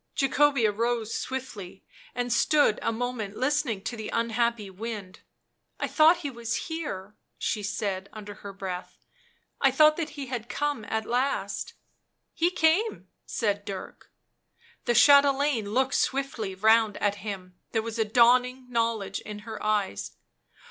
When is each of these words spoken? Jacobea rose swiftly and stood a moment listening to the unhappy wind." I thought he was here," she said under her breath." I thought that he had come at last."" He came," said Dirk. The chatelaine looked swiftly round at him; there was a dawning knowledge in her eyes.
Jacobea 0.15 0.71
rose 0.71 1.13
swiftly 1.13 1.83
and 2.15 2.33
stood 2.33 2.79
a 2.81 2.91
moment 2.91 3.37
listening 3.37 3.83
to 3.83 3.95
the 3.95 4.09
unhappy 4.09 4.67
wind." 4.67 5.19
I 5.79 5.87
thought 5.87 6.17
he 6.25 6.31
was 6.31 6.55
here," 6.65 7.15
she 7.37 7.61
said 7.61 8.09
under 8.11 8.33
her 8.33 8.51
breath." 8.51 9.05
I 9.61 9.69
thought 9.69 9.97
that 9.97 10.09
he 10.17 10.25
had 10.25 10.49
come 10.49 10.85
at 10.85 11.05
last."" 11.05 11.75
He 12.33 12.49
came," 12.49 13.09
said 13.27 13.63
Dirk. 13.63 14.09
The 14.85 14.95
chatelaine 14.95 15.71
looked 15.71 15.93
swiftly 15.93 16.55
round 16.55 16.97
at 16.97 17.17
him; 17.21 17.53
there 17.71 17.83
was 17.83 17.99
a 17.99 18.03
dawning 18.03 18.65
knowledge 18.71 19.19
in 19.19 19.39
her 19.45 19.61
eyes. 19.63 20.13